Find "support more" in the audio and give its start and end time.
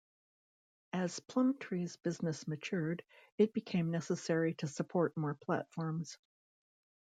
4.67-5.35